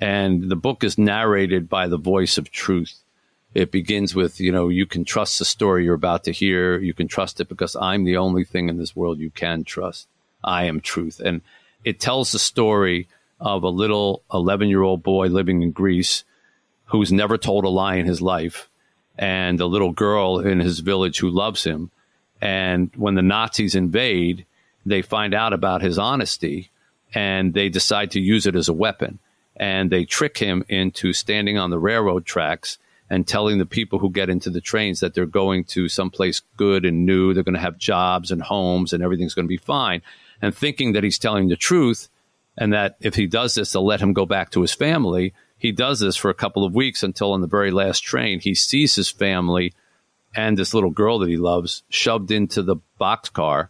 [0.01, 3.03] And the book is narrated by the voice of truth.
[3.55, 6.79] It begins with, you know, you can trust the story you're about to hear.
[6.79, 10.07] You can trust it because I'm the only thing in this world you can trust.
[10.44, 11.20] I am truth.
[11.20, 11.42] And
[11.85, 13.09] it tells the story
[13.42, 16.24] of a little 11 year old boy living in Greece
[16.87, 18.68] who's never told a lie in his life
[19.18, 21.90] and a little girl in his village who loves him.
[22.40, 24.46] And when the Nazis invade,
[24.87, 26.70] they find out about his honesty
[27.14, 29.18] and they decide to use it as a weapon.
[29.57, 32.78] And they trick him into standing on the railroad tracks
[33.11, 36.85] and telling the people who get into the trains that they're going to someplace good
[36.85, 37.35] and new.
[37.35, 40.00] They're going to have jobs and homes and everything's going to be fine.
[40.40, 42.09] And thinking that he's telling the truth
[42.56, 45.34] and that if he does this, they'll let him go back to his family.
[45.56, 48.54] He does this for a couple of weeks until on the very last train, he
[48.54, 49.72] sees his family
[50.34, 53.68] and this little girl that he loves shoved into the boxcar.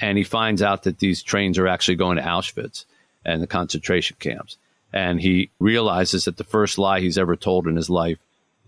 [0.00, 2.86] And he finds out that these trains are actually going to Auschwitz
[3.24, 4.56] and the concentration camps.
[4.92, 8.18] And he realizes that the first lie he's ever told in his life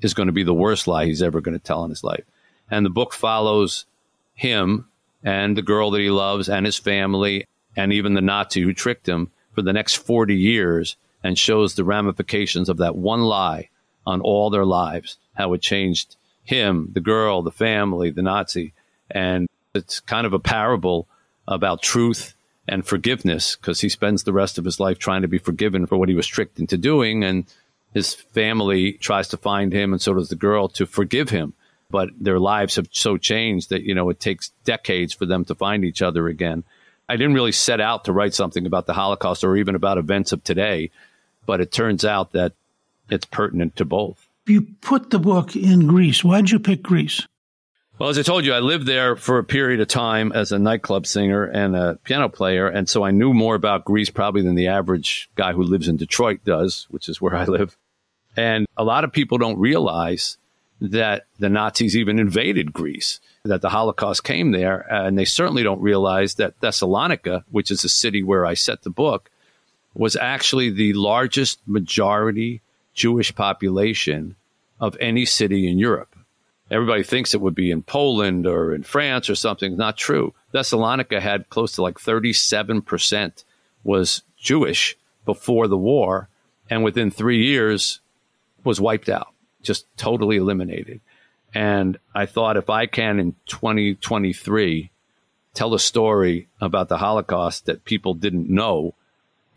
[0.01, 2.25] is going to be the worst lie he's ever going to tell in his life.
[2.71, 3.85] And the book follows
[4.35, 4.87] him
[5.23, 7.47] and the girl that he loves and his family
[7.77, 11.85] and even the Nazi who tricked him for the next 40 years and shows the
[11.85, 13.71] ramifications of that one lie
[14.07, 18.75] on all their lives, how it changed him, the girl, the family, the Nazi.
[19.11, 21.09] And it's kind of a parable
[21.49, 22.35] about truth
[22.69, 25.97] and forgiveness because he spends the rest of his life trying to be forgiven for
[25.97, 27.25] what he was tricked into doing.
[27.25, 27.45] And
[27.93, 31.55] his family tries to find him, and so does the girl, to forgive him.
[31.91, 35.55] But their lives have so changed that, you know, it takes decades for them to
[35.55, 36.65] find each other again.
[37.09, 40.33] I didn't really set out to write something about the Holocaust or even about events
[40.33, 40.91] of today,
[41.47, 42.53] but it turns out that
[43.11, 44.27] it's pertinent to both.
[44.47, 46.25] You put the book in Greece.
[46.25, 47.27] Why'd you pick Greece?
[47.99, 50.59] Well, as I told you, I lived there for a period of time as a
[50.59, 52.67] nightclub singer and a piano player.
[52.67, 55.97] And so I knew more about Greece probably than the average guy who lives in
[55.97, 57.77] Detroit does, which is where I live.
[58.37, 60.39] And a lot of people don't realize
[60.91, 64.81] that the Nazis even invaded Greece, that the Holocaust came there.
[64.91, 68.91] And they certainly don't realize that Thessalonica, which is the city where I set the
[68.91, 69.31] book,
[69.95, 72.61] was actually the largest majority
[72.95, 74.37] Jewish population
[74.81, 76.17] of any city in Europe.
[76.71, 79.77] everybody thinks it would be in Poland or in France or something.
[79.77, 80.33] Not true.
[80.53, 83.45] Thessalonica had close to like 37%
[83.85, 86.29] was Jewish before the war,
[86.71, 88.01] and within three years
[88.65, 89.34] was wiped out,
[89.65, 91.01] just totally eliminated.
[91.55, 94.91] And I thought if I can in 2023
[95.55, 98.95] tell a story about the Holocaust that people didn't know,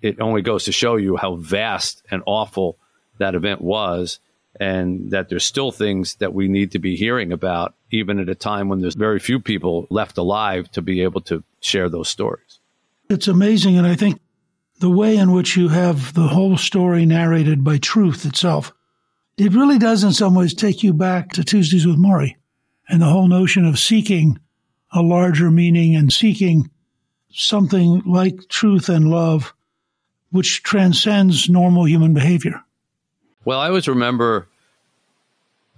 [0.02, 2.78] it only goes to show you how vast and awful
[3.18, 4.20] that event was
[4.60, 8.36] and that there's still things that we need to be hearing about, even at a
[8.36, 12.60] time when there's very few people left alive to be able to share those stories.
[13.10, 13.78] It's amazing.
[13.78, 14.20] And I think
[14.80, 18.74] the way in which you have the whole story narrated by truth itself,
[19.38, 22.36] it really does in some ways take you back to Tuesdays with Morrie
[22.90, 24.40] and the whole notion of seeking
[24.92, 26.70] a larger meaning and seeking
[27.30, 29.54] something like truth and love,
[30.32, 32.64] which transcends normal human behavior.
[33.46, 34.48] Well, I always remember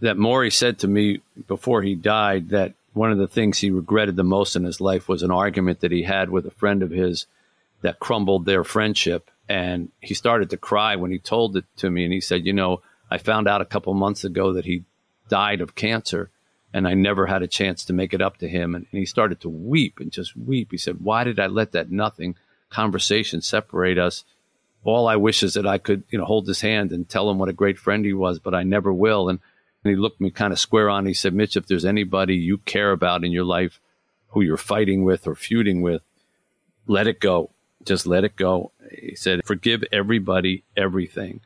[0.01, 4.15] that Morrie said to me before he died that one of the things he regretted
[4.15, 6.91] the most in his life was an argument that he had with a friend of
[6.91, 7.25] his
[7.81, 9.29] that crumbled their friendship.
[9.47, 12.03] And he started to cry when he told it to me.
[12.03, 12.81] And he said, You know,
[13.11, 14.83] I found out a couple months ago that he
[15.27, 16.29] died of cancer
[16.73, 18.75] and I never had a chance to make it up to him.
[18.75, 20.69] And, and, he started to weep and just weep.
[20.71, 22.35] He said, Why did I let that nothing
[22.69, 24.23] conversation separate us?
[24.83, 27.37] all I wish is that I could, you know, hold his hand and tell him
[27.37, 29.29] what a great friend he was, but I never will.
[29.29, 29.39] And,
[29.83, 31.05] and he looked me kind of square on.
[31.05, 33.79] He said, Mitch, if there's anybody you care about in your life
[34.29, 36.01] who you're fighting with or feuding with,
[36.87, 37.49] let it go.
[37.83, 38.71] Just let it go.
[38.91, 41.41] He said, forgive everybody everything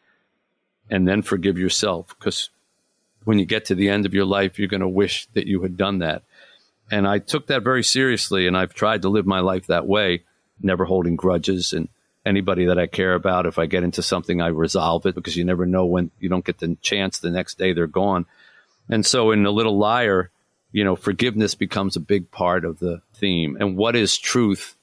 [0.89, 2.49] and then forgive yourself because
[3.23, 5.61] when you get to the end of your life, you're going to wish that you
[5.61, 6.23] had done that.
[6.91, 10.23] And I took that very seriously and I've tried to live my life that way,
[10.61, 11.87] never holding grudges and
[12.25, 13.45] anybody that I care about.
[13.45, 16.45] If I get into something, I resolve it because you never know when you don't
[16.45, 18.25] get the chance the next day they're gone.
[18.89, 20.29] And so in The Little Liar,
[20.71, 23.57] you know, forgiveness becomes a big part of the theme.
[23.59, 24.75] And what is truth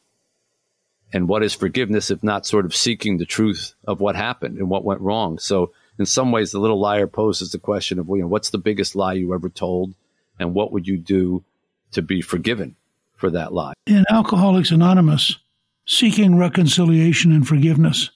[1.12, 4.70] and what is forgiveness if not sort of seeking the truth of what happened and
[4.70, 5.38] what went wrong?
[5.38, 8.56] So in some ways, The Little Liar poses the question of, you know, what's the
[8.58, 9.92] biggest lie you ever told
[10.38, 11.44] and what would you do
[11.92, 12.74] to be forgiven
[13.16, 13.74] for that lie?
[13.86, 15.36] In Alcoholics Anonymous,
[15.84, 18.08] seeking reconciliation and forgiveness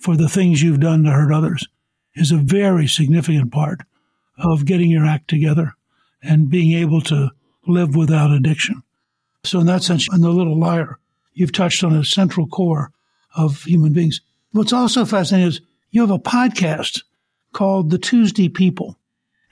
[0.00, 1.68] for the things you've done to hurt others
[2.16, 3.82] is a very significant part
[4.36, 5.74] of getting your act together
[6.24, 7.30] and being able to
[7.64, 8.82] live without addiction.
[9.44, 10.98] So, in that sense, in The Little Liar,
[11.32, 12.90] you've touched on a central core
[13.36, 14.20] of human beings.
[14.50, 15.60] What's also fascinating is
[15.92, 17.02] you have a podcast
[17.52, 18.96] called The Tuesday People,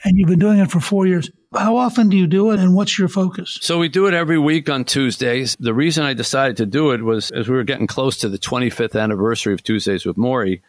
[0.04, 1.30] and you've been doing it for four years.
[1.52, 3.58] How often do you do it and what's your focus?
[3.62, 5.56] So we do it every week on Tuesdays.
[5.58, 8.38] The reason I decided to do it was as we were getting close to the
[8.38, 10.60] 25th anniversary of Tuesdays with Morrie,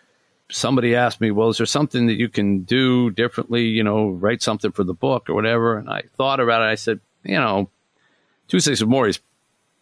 [0.49, 4.41] somebody asked me, well, is there something that you can do differently, you know, write
[4.41, 5.77] something for the book or whatever?
[5.77, 6.71] And I thought about it.
[6.71, 7.69] I said, you know,
[8.47, 9.19] Tuesdays with Morrie is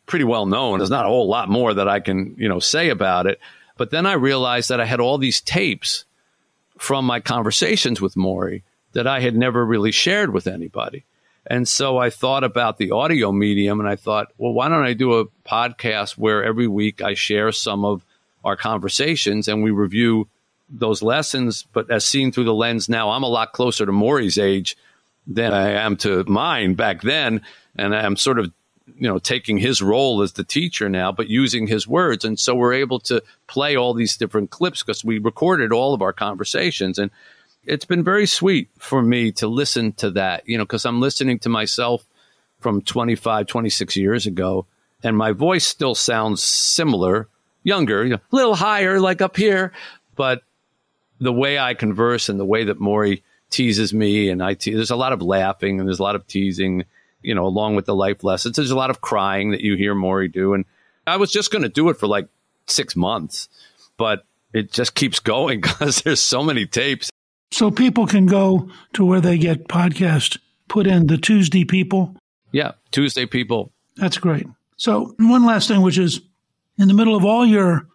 [0.08, 0.80] pretty well known.
[0.80, 3.40] There's not a whole lot more that I can, you know, say about it.
[3.78, 6.06] But then I realized that I had all these tapes
[6.80, 8.64] from my conversations with Morrie
[8.94, 11.06] that I had never really shared with anybody.
[11.50, 14.94] And so I thought about the audio medium and I thought, well, why don't I
[14.94, 18.04] do a podcast where every week I share some of
[18.44, 20.28] our conversations and we review
[20.70, 24.38] those lessons, but as seen through the lens now, I'm a lot closer to Morrie's
[24.38, 24.76] age
[25.26, 27.42] than I am to mine back then.
[27.78, 28.52] And I'm sort of,
[28.96, 32.24] you know, taking his role as the teacher now, but using his words.
[32.24, 36.02] And so we're able to play all these different clips because we recorded all of
[36.02, 36.98] our conversations.
[36.98, 37.12] And
[37.66, 41.40] it's been very sweet for me to listen to that, you know, because I'm listening
[41.40, 42.06] to myself
[42.60, 44.66] from 25, 26 years ago,
[45.04, 47.28] and my voice still sounds similar,
[47.64, 49.74] younger, you know, a little higher, like up here,
[50.16, 50.42] but
[51.20, 54.92] the way I converse and the way that Morrie teases me, and I te- there's
[54.92, 56.86] a lot of laughing and there's a lot of teasing,
[57.28, 58.56] you know, along with the life lessons.
[58.56, 60.66] There's a lot of crying that you hear Morrie do, and
[61.06, 62.28] I was just going to do it for like
[62.66, 63.50] six months,
[63.98, 67.12] but it just keeps going because there's so many tapes
[67.52, 72.16] so people can go to where they get podcast, put in the Tuesday people.
[72.52, 73.72] Yeah, Tuesday people.
[73.96, 74.48] That's great.
[74.76, 76.22] So, one last thing, which is
[76.78, 77.88] in the middle of all your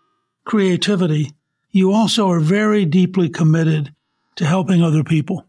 [0.44, 1.32] creativity,
[1.70, 3.94] you also are very deeply committed
[4.36, 5.46] to helping other people,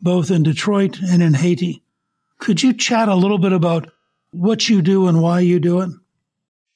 [0.00, 1.82] both in Detroit and in Haiti.
[2.40, 3.90] Could you chat a little bit about
[4.32, 5.90] what you do and why you do it?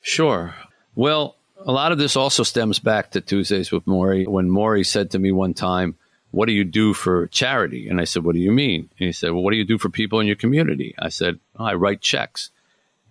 [0.00, 0.54] Sure.
[0.94, 1.36] Well,
[1.66, 4.28] a lot of this also stems back to Tuesdays with Morrie.
[4.28, 5.96] When Morrie said to me one time,
[6.30, 7.88] what do you do for charity?
[7.88, 8.90] And I said, what do you mean?
[8.98, 10.94] And he said, well, what do you do for people in your community?
[10.98, 12.50] I said, oh, I write checks.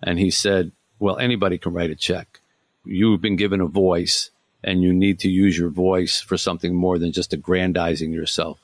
[0.02, 2.40] And he said, well, anybody can write a check.
[2.84, 4.30] You've been given a voice
[4.62, 8.60] and you need to use your voice for something more than just aggrandizing yourself.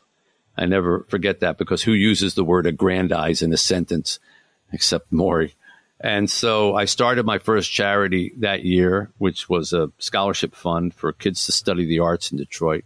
[0.61, 4.19] I never forget that because who uses the word aggrandize in a sentence
[4.73, 5.55] except Morrie?
[6.01, 11.13] And so I started my first charity that year, which was a scholarship fund for
[11.13, 12.85] kids to study the arts in Detroit.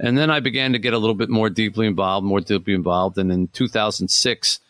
[0.00, 3.18] And then I began to get a little bit more deeply involved, more deeply involved.
[3.18, 4.60] And in 2006,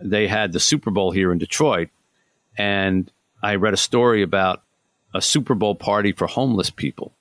[0.00, 1.88] they had the Super Bowl here in Detroit.
[2.56, 3.10] And
[3.42, 4.62] I read a story about
[5.12, 7.12] a Super Bowl party for homeless people,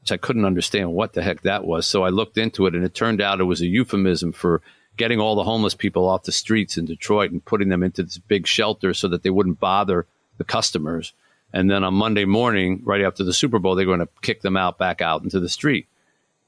[0.00, 1.86] which I couldn't understand what the heck that was.
[1.86, 4.62] So I looked into it, and it turned out it was a euphemism for
[4.96, 8.18] getting all the homeless people off the streets in Detroit and putting them into this
[8.18, 10.06] big shelter so that they wouldn't bother
[10.38, 11.12] the customers.
[11.52, 14.56] And then on Monday morning, right after the Super Bowl, they're going to kick them
[14.56, 15.86] out back out into the street.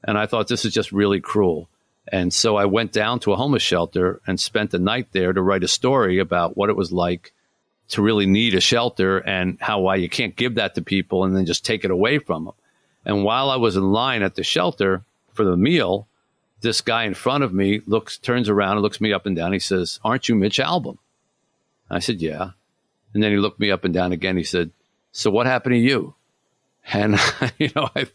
[0.03, 1.69] And I thought this is just really cruel.
[2.07, 5.41] And so I went down to a homeless shelter and spent the night there to
[5.41, 7.33] write a story about what it was like
[7.89, 11.35] to really need a shelter and how why you can't give that to people and
[11.35, 12.53] then just take it away from them.
[13.05, 16.07] And while I was in line at the shelter for the meal,
[16.61, 19.53] this guy in front of me looks, turns around and looks me up and down.
[19.53, 20.97] He says, "Aren't you Mitch Albom?
[21.89, 22.51] I said, "Yeah."
[23.13, 24.37] And then he looked me up and down again.
[24.37, 24.71] He said,
[25.11, 26.15] "So what happened to you?"
[26.91, 27.19] And
[27.57, 28.07] you know, I,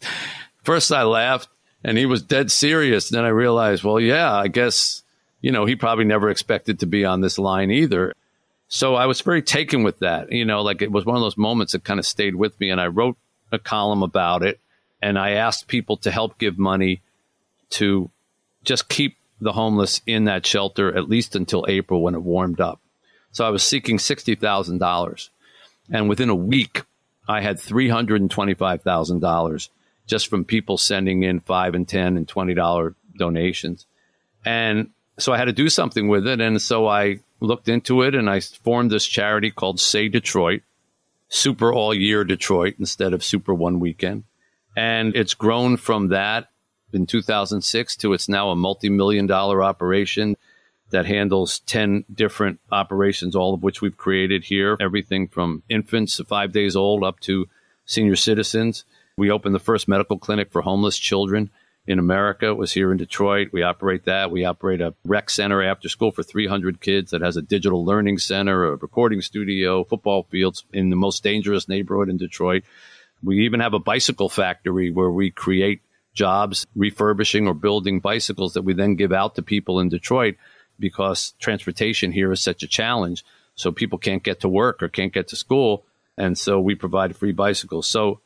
[0.63, 1.49] first I laughed,
[1.83, 3.09] and he was dead serious.
[3.09, 5.03] Then I realized, well, yeah, I guess
[5.41, 8.15] you know he probably never expected to be on this line either.
[8.67, 10.31] So I was very taken with that.
[10.31, 12.69] You know, like it was one of those moments that kind of stayed with me.
[12.71, 13.17] And I wrote
[13.51, 14.59] a column about it
[15.01, 17.01] and I asked people to help give money
[17.71, 18.09] to
[18.63, 22.79] just keep the homeless in that shelter at least until April when it warmed up.
[23.31, 25.29] So I was seeking $60,000.
[25.91, 26.83] And within a week,
[27.27, 29.69] I had $325,000
[30.07, 33.85] just from people sending in five and 10 and $20 donations.
[34.43, 36.41] And so I had to do something with it.
[36.41, 40.61] And so I looked into it and I formed this charity called Say Detroit,
[41.29, 44.23] Super All Year Detroit instead of Super One Weekend.
[44.75, 46.47] And it's grown from that
[46.93, 50.35] in 2006 to it's now a multi million dollar operation
[50.91, 54.75] that handles 10 different operations, all of which we've created here.
[54.79, 57.47] Everything from infants to five days old up to
[57.85, 58.85] senior citizens.
[59.17, 61.51] We opened the first medical clinic for homeless children
[61.85, 62.47] in America.
[62.47, 63.49] It was here in Detroit.
[63.51, 64.31] We operate that.
[64.31, 68.19] We operate a rec center after school for 300 kids that has a digital learning
[68.19, 72.63] center, a recording studio, football fields in the most dangerous neighborhood in Detroit.
[73.23, 75.81] We even have a bicycle factory where we create
[76.13, 80.35] jobs refurbishing or building bicycles that we then give out to people in Detroit
[80.79, 83.23] because transportation here is such a challenge.
[83.55, 85.85] So people can't get to work or can't get to school.
[86.17, 87.87] And so we provide free bicycles.
[87.87, 88.21] So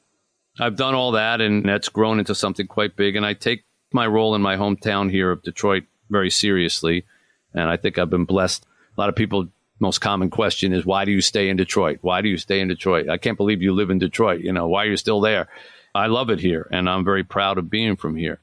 [0.59, 3.15] I've done all that, and that's grown into something quite big.
[3.15, 7.05] And I take my role in my hometown here of Detroit very seriously.
[7.53, 8.65] And I think I've been blessed.
[8.95, 9.47] A lot of people,
[9.83, 11.99] most common question is, why do you stay in Detroit?
[12.01, 13.09] Why do you stay in Detroit?
[13.09, 14.41] I can't believe you live in Detroit.
[14.41, 15.49] You know, why are you still there?
[15.93, 18.39] I love it here, and I'm very proud of being from here.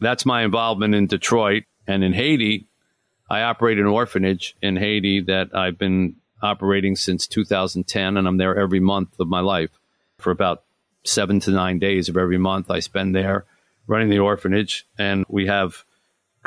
[0.00, 1.64] That's my involvement in Detroit.
[1.86, 2.66] And in Haiti,
[3.28, 8.56] I operate an orphanage in Haiti that I've been operating since 2010, and I'm there
[8.56, 9.70] every month of my life
[10.16, 10.62] for about
[11.04, 13.44] seven to nine days of every month I spend there
[13.86, 14.86] running the orphanage.
[14.96, 15.84] And we have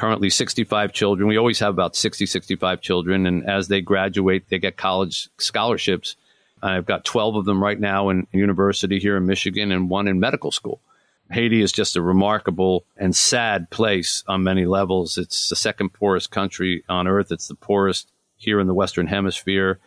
[0.01, 1.29] currently 65 children.
[1.29, 3.27] We always have about 60, 65 children.
[3.27, 6.15] And as they graduate, they get college scholarships.
[6.63, 10.19] I've got 12 of them right now in university here in Michigan and one in
[10.19, 10.81] medical school.
[11.29, 15.19] Haiti is just a remarkable and sad place on many levels.
[15.19, 17.31] It's the second poorest country on earth.
[17.31, 19.77] It's the poorest here in the Western Hemisphere.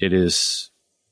[0.00, 0.70] It is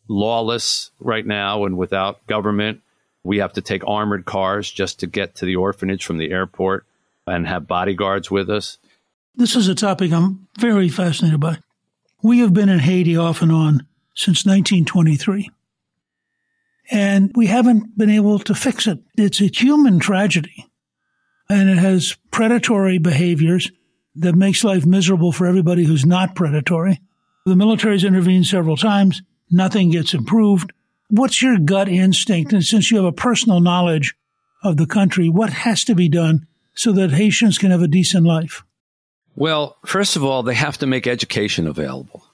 [0.09, 2.81] lawless right now and without government.
[3.23, 6.87] We have to take armored cars just to get to the orphanage from the airport
[7.31, 8.79] and have bodyguards with us.
[9.35, 11.59] This is a topic I'm very fascinated by.
[12.23, 15.51] We have been in Haiti off and on since 1923.
[16.91, 18.99] And we haven't been able to fix it.
[19.17, 20.67] It's a human tragedy.
[21.49, 23.71] And it has predatory behaviors
[24.17, 27.01] that makes life miserable for everybody who's not predatory.
[27.47, 30.73] The military's intervened several times nothing gets improved.
[31.09, 32.53] What's your gut instinct?
[32.53, 34.15] And since you have a personal knowledge
[34.63, 36.47] of the country, what has to be done
[36.81, 38.65] so that Haitians can have a decent life?
[39.37, 42.25] Well, first of all, they have to make education available.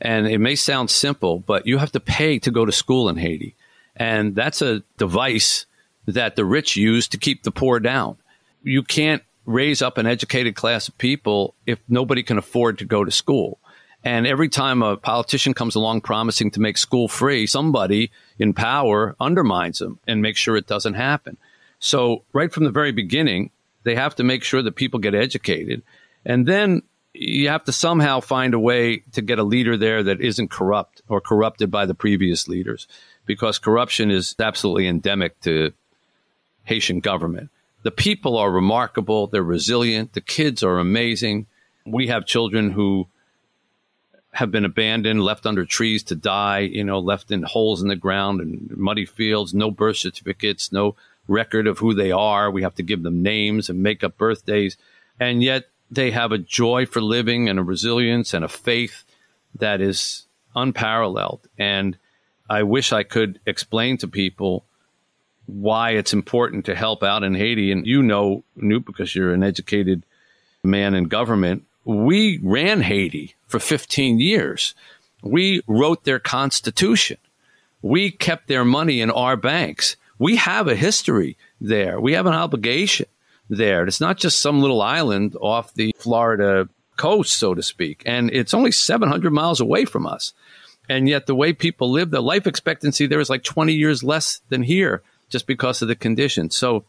[0.00, 3.16] And it may sound simple, but you have to pay to go to school in
[3.16, 3.56] Haiti.
[3.96, 5.66] And that's a device
[6.06, 8.16] that the rich use to keep the poor down.
[8.62, 13.04] You can't raise up an educated class of people if nobody can afford to go
[13.04, 13.58] to school.
[14.04, 19.16] And every time a politician comes along promising to make school free, somebody in power
[19.18, 21.38] undermines them and makes sure it doesn't happen.
[21.80, 23.50] So, right from the very beginning,
[23.86, 25.80] they have to make sure that people get educated.
[26.24, 26.82] And then
[27.14, 31.02] you have to somehow find a way to get a leader there that isn't corrupt
[31.08, 32.88] or corrupted by the previous leaders
[33.26, 35.72] because corruption is absolutely endemic to
[36.64, 37.50] Haitian government.
[37.84, 39.28] The people are remarkable.
[39.28, 40.14] They're resilient.
[40.14, 41.46] The kids are amazing.
[41.86, 43.06] We have children who
[44.32, 47.94] have been abandoned, left under trees to die, you know, left in holes in the
[47.94, 50.96] ground and muddy fields, no birth certificates, no
[51.28, 52.50] record of who they are.
[52.50, 54.76] We have to give them names and make up birthdays.
[55.18, 59.04] And yet they have a joy for living and a resilience and a faith
[59.54, 61.48] that is unparalleled.
[61.58, 61.98] And
[62.48, 64.64] I wish I could explain to people
[65.46, 67.70] why it's important to help out in Haiti.
[67.70, 70.04] And you know, Newt, because you're an educated
[70.62, 74.74] man in government, we ran Haiti for 15 years.
[75.22, 77.18] We wrote their constitution.
[77.80, 79.96] We kept their money in our banks.
[80.18, 82.00] We have a history there.
[82.00, 83.06] We have an obligation
[83.48, 83.86] there.
[83.86, 88.02] It's not just some little island off the Florida coast, so to speak.
[88.06, 90.32] And it's only 700 miles away from us.
[90.88, 94.40] And yet the way people live, the life expectancy there is like 20 years less
[94.48, 96.56] than here just because of the conditions.
[96.56, 96.84] So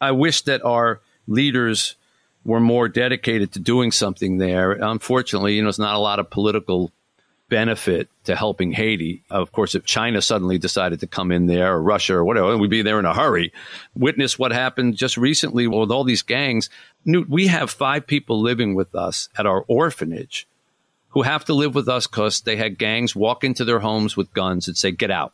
[0.00, 1.96] I wish that our leaders
[2.44, 4.72] were more dedicated to doing something there.
[4.72, 6.92] Unfortunately, you know, it's not a lot of political
[7.48, 9.22] benefit to helping Haiti.
[9.30, 12.70] Of course, if China suddenly decided to come in there or Russia or whatever, we'd
[12.70, 13.52] be there in a hurry.
[13.94, 16.70] Witness what happened just recently with all these gangs.
[17.04, 20.46] Newt, We have five people living with us at our orphanage
[21.10, 24.34] who have to live with us because they had gangs walk into their homes with
[24.34, 25.32] guns and say, get out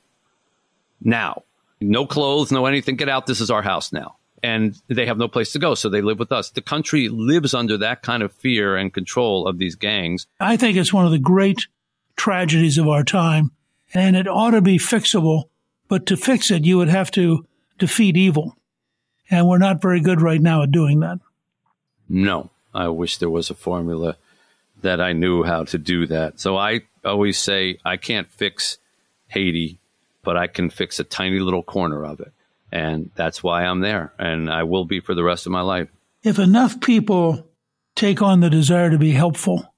[1.01, 1.43] now.
[1.81, 2.95] No clothes, no anything.
[2.95, 3.27] Get out.
[3.27, 6.19] This is our house now and they have no place to go, so they live
[6.19, 6.51] with us.
[6.51, 10.27] The country lives under that kind of fear and control of these gangs.
[10.41, 11.67] I think it's one of the great
[12.17, 13.53] tragedies of our time,
[13.95, 15.45] and it ought to be fixable.
[15.89, 17.47] But to fix it, you would have to
[17.79, 18.57] defeat evil.
[19.31, 21.19] And we're not very good right now at doing that.
[22.09, 24.17] No, I wish there was a formula
[24.83, 26.41] that I knew how to do that.
[26.41, 28.79] So I always say I can't fix
[29.29, 29.79] Haiti,
[30.23, 32.33] but I can fix a tiny little corner of it.
[32.71, 34.13] And that's why I'm there.
[34.19, 35.89] And I will be for the rest of my life.
[36.23, 37.47] If enough people
[37.95, 39.72] take on the desire to be helpful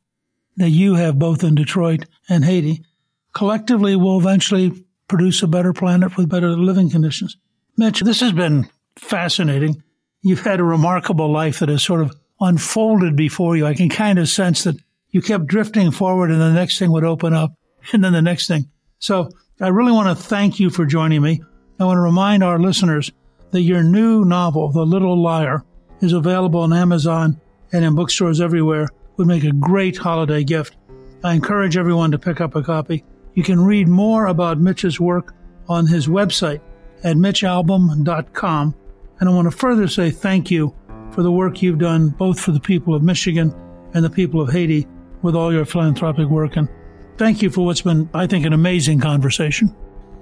[0.57, 2.85] that you have both in Detroit and Haiti,
[3.33, 7.37] collectively we'll eventually produce a better planet with better living conditions.
[7.77, 9.83] Mitch, this has been fascinating.
[10.23, 13.67] You've had a remarkable life that has sort of unfolded before you.
[13.67, 14.77] I can kind of sense that
[15.11, 17.53] you kept drifting forward and the next thing would open up
[17.93, 18.71] and then the next thing.
[18.99, 19.31] So
[19.61, 21.43] I really want to thank you for joining me.
[21.79, 23.13] I want to remind our listeners
[23.51, 25.65] that your new novel, The Little Liar,
[26.01, 27.41] is available on Amazon
[27.73, 28.89] and in bookstores everywhere.
[29.17, 30.77] Would make a great holiday gift.
[31.23, 33.05] I encourage everyone to pick up a copy.
[33.35, 35.35] You can read more about Mitch's work
[35.69, 36.61] on his website
[37.03, 38.75] at mitchalbom.com.
[39.21, 40.75] And I want to further say thank you
[41.13, 43.55] for the work you've done both for the people of Michigan
[43.95, 44.87] and the people of Haiti
[45.23, 46.57] with all your philanthropic work.
[46.57, 46.69] And
[47.17, 49.75] thank you for what's been, I think, an amazing conversation.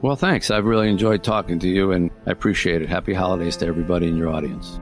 [0.03, 0.51] Well, thanks.
[0.51, 2.89] I've really enjoyed talking to you and I appreciate it.
[2.89, 4.79] Happy holidays to everybody in your audience.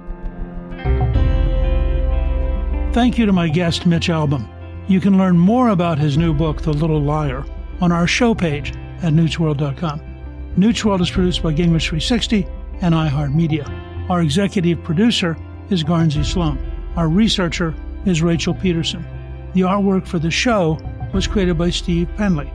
[2.92, 4.48] Thank you to my guest, Mitch Albom.
[4.88, 7.44] You can learn more about his new book, The Little Liar,
[7.80, 10.00] on our show page at newtsworld.com.
[10.58, 12.48] Newsworld is produced by Gingrich 360
[12.80, 14.10] and iHeartMedia.
[14.10, 15.36] Our executive producer
[15.70, 16.58] is Guernsey Sloan.
[16.96, 17.76] Our researcher
[18.06, 19.06] is Rachel Peterson.
[19.54, 20.80] The artwork for the show
[21.14, 22.52] was created by Steve Penley.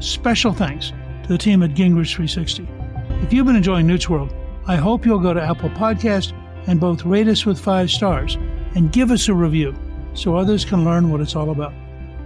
[0.00, 2.68] Special thanks to the team at Gingrich 360.
[3.22, 4.34] If you've been enjoying Newt's World,
[4.66, 6.34] I hope you'll go to Apple Podcast
[6.66, 8.36] and both rate us with five stars
[8.74, 9.74] and give us a review
[10.14, 11.72] so others can learn what it's all about.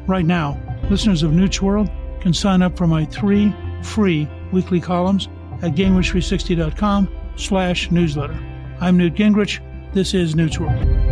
[0.07, 0.59] Right now,
[0.91, 1.91] listeners of Newt's World
[2.21, 5.29] can sign up for my three free weekly columns
[5.63, 8.39] at gingrich360.com slash newsletter.
[8.81, 9.61] I'm Newt Gingrich.
[9.93, 11.12] This is Newt's World.